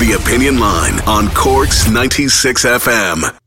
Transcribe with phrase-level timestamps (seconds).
[0.00, 3.38] The Opinion Line on Corks 96 FM.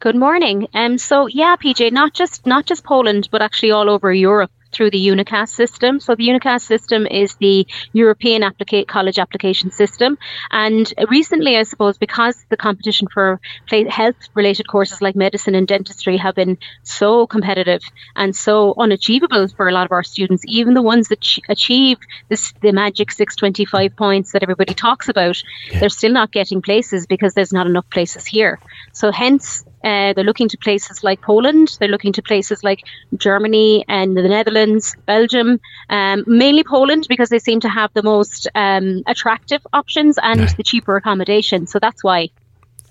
[0.00, 0.66] Good morning.
[0.74, 4.90] Um, so yeah, PJ, not just not just Poland, but actually all over Europe through
[4.90, 5.98] the EUNICAS system.
[6.00, 10.18] So the EUNICAS system is the European applica- college application system.
[10.50, 16.34] And recently, I suppose, because the competition for health-related courses like medicine and dentistry have
[16.34, 17.82] been so competitive
[18.14, 21.98] and so unachievable for a lot of our students, even the ones that ch- achieve
[22.28, 25.80] this, the magic 625 points that everybody talks about, yeah.
[25.80, 28.58] they're still not getting places because there's not enough places here.
[28.92, 31.76] So hence uh, they're looking to places like Poland.
[31.78, 32.84] They're looking to places like
[33.16, 35.60] Germany and the Netherlands, Belgium,
[35.90, 40.62] um, mainly Poland because they seem to have the most um, attractive options and the
[40.62, 41.66] cheaper accommodation.
[41.66, 42.30] So that's why.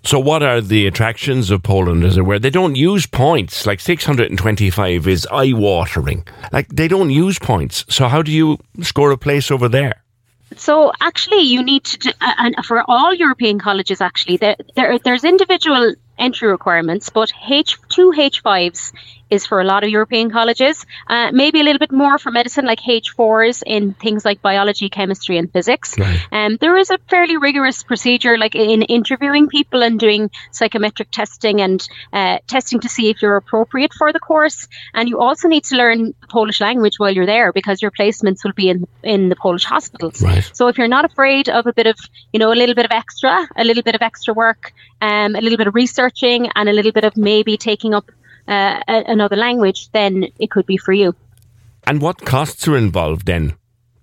[0.03, 2.37] So, what are the attractions of Poland, as it were?
[2.37, 3.65] They don't use points.
[3.65, 6.27] Like 625 is eye watering.
[6.51, 7.85] Like, they don't use points.
[7.89, 10.03] So, how do you score a place over there?
[10.57, 14.99] So actually, you need to, do, uh, and for all European colleges, actually, there, there
[14.99, 18.91] there's individual entry requirements, but H two H fives
[19.29, 20.85] is for a lot of European colleges.
[21.07, 25.37] Uh, maybe a little bit more for medicine, like H4s in things like biology, chemistry,
[25.37, 25.97] and physics.
[25.97, 26.19] Right.
[26.31, 31.61] Um, there is a fairly rigorous procedure, like in interviewing people and doing psychometric testing
[31.61, 34.67] and uh, testing to see if you're appropriate for the course.
[34.93, 38.43] And you also need to learn the Polish language while you're there because your placements
[38.43, 40.21] will be in in the Polish hospitals.
[40.21, 40.49] Right.
[40.53, 41.97] So if you're not afraid of a bit of,
[42.31, 45.41] you know, a little bit of extra, a little bit of extra work, um, a
[45.41, 48.11] little bit of researching, and a little bit of maybe taking up
[48.47, 51.15] uh, another language, then it could be for you.
[51.87, 53.55] And what costs are involved then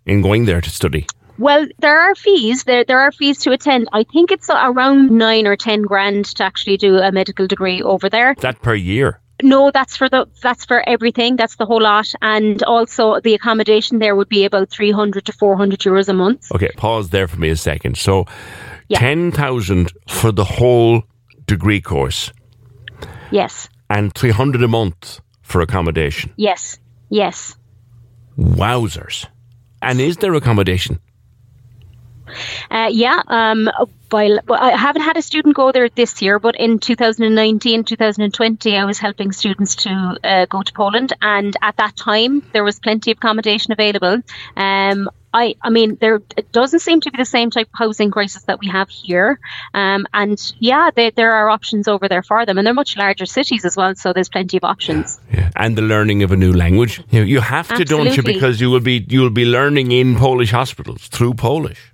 [0.07, 1.07] in going there to study?
[1.39, 2.65] Well, there are fees.
[2.65, 3.89] There, there are fees to attend.
[3.93, 8.09] I think it's around nine or ten grand to actually do a medical degree over
[8.09, 8.35] there.
[8.41, 9.21] That per year?
[9.43, 11.35] No, that's for the that's for everything.
[11.35, 15.33] That's the whole lot, and also the accommodation there would be about three hundred to
[15.33, 16.53] four hundred euros a month.
[16.55, 17.97] Okay, pause there for me a second.
[17.97, 18.27] So,
[18.89, 18.99] yeah.
[18.99, 21.03] ten thousand for the whole
[21.47, 22.31] degree course.
[23.33, 26.33] Yes and 300 a month for accommodation.
[26.37, 26.79] Yes,
[27.11, 27.55] yes.
[28.39, 29.27] Wowzers.
[29.83, 30.99] And is there accommodation?
[32.71, 33.69] Uh, yeah, um,
[34.09, 38.85] while I haven't had a student go there this year, but in 2019, 2020, I
[38.87, 43.11] was helping students to uh, go to Poland, and at that time there was plenty
[43.11, 44.23] of accommodation available.
[44.57, 48.11] Um, I, I mean, there it doesn't seem to be the same type of housing
[48.11, 49.41] crisis that we have here.
[49.75, 53.27] Um, and yeah, they, there are options over there for them, and they're much larger
[53.27, 55.21] cities as well, so there's plenty of options.
[55.31, 55.51] Yeah, yeah.
[55.57, 57.03] and the learning of a new language.
[57.11, 58.05] You, you have to, Absolutely.
[58.05, 58.23] don't you?
[58.23, 61.92] Because you will be you will be learning in Polish hospitals through Polish.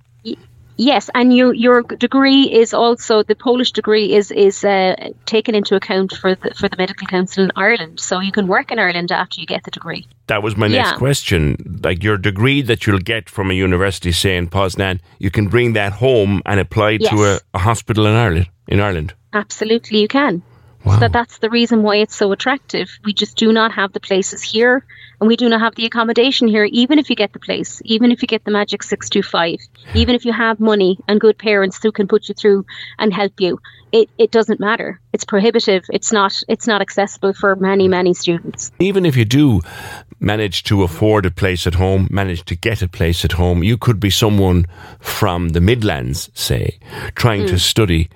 [0.79, 4.95] Yes, and your your degree is also the Polish degree is is uh,
[5.25, 8.71] taken into account for the for the medical council in Ireland, so you can work
[8.71, 10.07] in Ireland after you get the degree.
[10.27, 10.83] That was my yeah.
[10.83, 11.81] next question.
[11.83, 15.73] Like your degree that you'll get from a university, say in Poznan, you can bring
[15.73, 17.09] that home and apply yes.
[17.09, 18.47] to a, a hospital in Ireland.
[18.69, 20.43] In Ireland, absolutely, you can.
[20.83, 20.93] Wow.
[20.93, 22.89] So that that's the reason why it's so attractive.
[23.03, 24.85] We just do not have the places here
[25.19, 28.11] and we do not have the accommodation here, even if you get the place, even
[28.11, 29.59] if you get the magic 625,
[29.93, 32.65] even if you have money and good parents who can put you through
[32.97, 33.59] and help you,
[33.91, 35.01] it, it doesn't matter.
[35.11, 35.83] It's prohibitive.
[35.89, 38.71] It's not it's not accessible for many, many students.
[38.79, 39.61] Even if you do
[40.19, 43.77] manage to afford a place at home, manage to get a place at home, you
[43.77, 44.67] could be someone
[44.99, 46.79] from the Midlands, say,
[47.15, 47.49] trying mm.
[47.49, 48.09] to study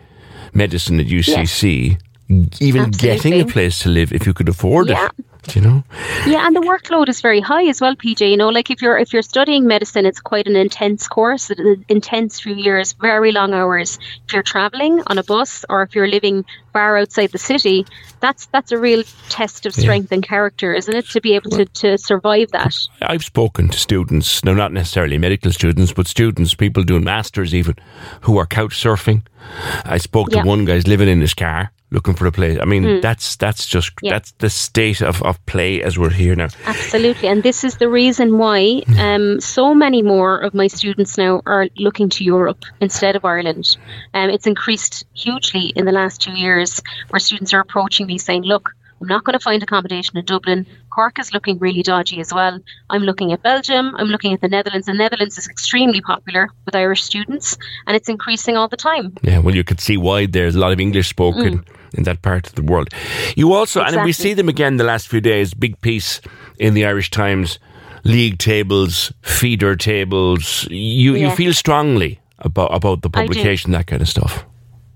[0.54, 1.92] medicine at UCC.
[1.92, 1.98] Yes.
[2.30, 2.92] Even Absolutely.
[3.00, 5.06] getting a place to live if you could afford yeah.
[5.06, 5.84] it you know
[6.26, 8.98] yeah and the workload is very high as well pj you know like if you're
[8.98, 11.52] if you're studying medicine it's quite an intense course
[11.90, 16.08] intense few years very long hours if you're traveling on a bus or if you're
[16.08, 17.86] living far outside the city,
[18.20, 20.16] that's that's a real test of strength yeah.
[20.16, 21.08] and character, isn't it?
[21.10, 22.76] To be able to, to survive that.
[23.02, 27.76] I've spoken to students, no, not necessarily medical students, but students, people doing masters even,
[28.22, 29.22] who are couch surfing.
[29.86, 30.44] I spoke to yeah.
[30.44, 32.58] one guy's living in his car looking for a place.
[32.60, 33.02] I mean, mm.
[33.02, 34.14] that's that's just yeah.
[34.14, 36.48] that's the state of, of play as we're here now.
[36.66, 39.00] Absolutely, and this is the reason why hmm.
[39.00, 43.78] um, so many more of my students now are looking to Europe instead of Ireland.
[44.14, 48.44] Um, it's increased hugely in the last two years, where students are approaching me saying,
[48.44, 50.66] "Look." I'm not going to find accommodation in Dublin.
[50.90, 52.58] Cork is looking really dodgy as well.
[52.90, 53.94] I'm looking at Belgium.
[53.98, 54.88] I'm looking at the Netherlands.
[54.88, 59.14] The Netherlands is extremely popular with Irish students, and it's increasing all the time.
[59.22, 61.60] Yeah, well, you could see why there's a lot of English spoken.
[61.60, 62.90] Mm in that part of the world.
[63.36, 64.00] You also, exactly.
[64.00, 66.22] and we see them again the last few days, big piece
[66.58, 67.60] in the Irish Times,
[68.04, 70.68] league tables, feeder tables.
[70.72, 71.30] You, yeah.
[71.30, 74.44] you feel strongly about, about the publication, that kind of stuff.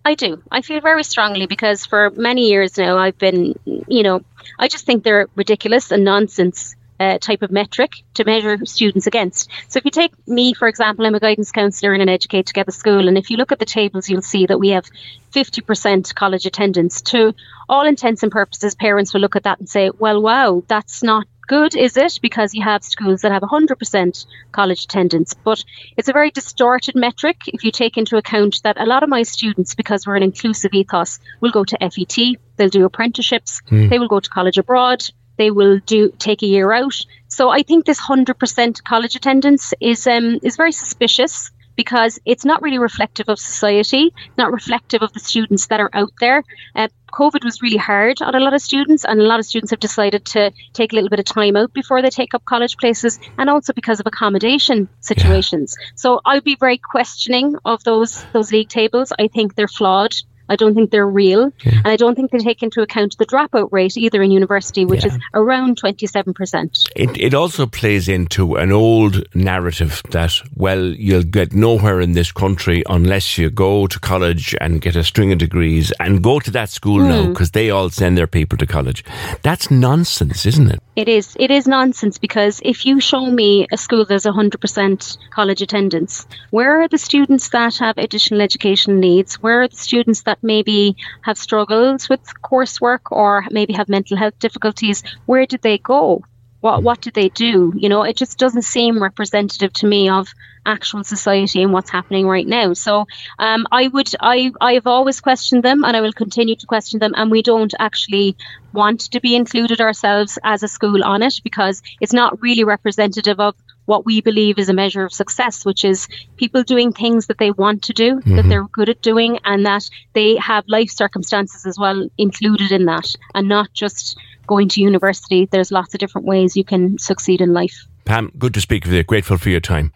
[0.07, 0.41] I do.
[0.49, 4.21] I feel very strongly because for many years now I've been, you know,
[4.57, 9.49] I just think they're ridiculous and nonsense uh, type of metric to measure students against.
[9.67, 12.71] So if you take me, for example, I'm a guidance counsellor in an Educate Together
[12.71, 14.89] school, and if you look at the tables, you'll see that we have
[15.33, 17.01] 50% college attendance.
[17.01, 17.35] To
[17.67, 21.27] all intents and purposes, parents will look at that and say, well, wow, that's not
[21.47, 22.19] good, is it?
[22.21, 25.33] Because you have schools that have 100% college attendance.
[25.33, 25.63] But
[25.95, 29.23] it's a very distorted metric if you take into account that a lot of my
[29.23, 32.17] students, because we're an inclusive ethos, will go to FET,
[32.57, 33.89] they'll do apprenticeships, mm.
[33.89, 35.03] they will go to college abroad,
[35.37, 36.95] they will do take a year out.
[37.27, 42.61] So I think this 100% college attendance is um, is very suspicious because it's not
[42.61, 46.43] really reflective of society, not reflective of the students that are out there.
[46.75, 49.71] Uh, COVID was really hard on a lot of students, and a lot of students
[49.71, 52.75] have decided to take a little bit of time out before they take up college
[52.77, 55.77] places, and also because of accommodation situations.
[55.79, 55.87] Yeah.
[55.95, 59.13] So I'd be very questioning of those those league tables.
[59.17, 60.15] I think they're flawed.
[60.49, 61.51] I don't think they're real.
[61.63, 61.73] Yeah.
[61.77, 65.03] And I don't think they take into account the dropout rate either in university, which
[65.03, 65.13] yeah.
[65.13, 66.89] is around 27%.
[66.95, 72.31] It, it also plays into an old narrative that, well, you'll get nowhere in this
[72.31, 76.51] country unless you go to college and get a string of degrees and go to
[76.51, 77.09] that school mm.
[77.09, 79.03] now because they all send their people to college.
[79.41, 80.79] That's nonsense, isn't it?
[80.95, 81.35] It is.
[81.39, 86.81] It is nonsense because if you show me a school that's 100% college attendance, where
[86.81, 89.35] are the students that have additional education needs?
[89.35, 94.17] Where are the students that that maybe have struggled with coursework or maybe have mental
[94.17, 96.23] health difficulties, where did they go?
[96.59, 97.73] What what did they do?
[97.75, 100.27] You know, it just doesn't seem representative to me of
[100.65, 102.73] actual society and what's happening right now.
[102.73, 103.05] So
[103.39, 106.99] um, I would I I have always questioned them and I will continue to question
[106.99, 108.35] them and we don't actually
[108.73, 113.39] want to be included ourselves as a school on it because it's not really representative
[113.39, 113.55] of
[113.87, 117.51] what we believe is a measure of success, which is people doing things that they
[117.51, 118.35] want to do, mm-hmm.
[118.35, 122.85] that they're good at doing, and that they have life circumstances as well included in
[122.85, 125.45] that, and not just going to university.
[125.45, 127.87] There's lots of different ways you can succeed in life.
[128.05, 129.03] Pam, good to speak with you.
[129.03, 129.93] Grateful for your time.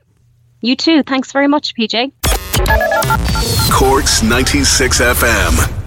[0.61, 1.03] You too.
[1.03, 2.13] Thanks very much, PJ.
[3.71, 5.80] Corks 96 FM.